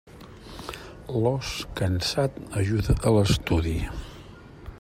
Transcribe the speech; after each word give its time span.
L'os 1.25 1.51
cansat 1.81 2.41
ajuda 2.63 2.99
a 3.11 3.15
l'estudi. 3.19 3.79